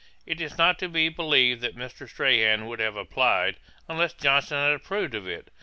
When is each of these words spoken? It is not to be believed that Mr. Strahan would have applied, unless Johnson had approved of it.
It 0.25 0.41
is 0.41 0.57
not 0.57 0.79
to 0.79 0.89
be 0.89 1.09
believed 1.09 1.61
that 1.61 1.75
Mr. 1.75 2.09
Strahan 2.09 2.65
would 2.65 2.79
have 2.79 2.95
applied, 2.95 3.57
unless 3.87 4.13
Johnson 4.13 4.57
had 4.57 4.71
approved 4.73 5.13
of 5.13 5.27
it. 5.27 5.49